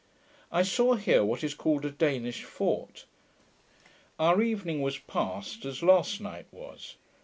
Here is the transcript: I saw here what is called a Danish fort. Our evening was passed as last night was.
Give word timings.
I 0.51 0.63
saw 0.63 0.95
here 0.95 1.23
what 1.23 1.43
is 1.43 1.53
called 1.53 1.85
a 1.85 1.91
Danish 1.91 2.43
fort. 2.43 3.05
Our 4.17 4.41
evening 4.41 4.81
was 4.81 4.97
passed 4.97 5.63
as 5.63 5.83
last 5.83 6.19
night 6.19 6.47
was. 6.51 6.95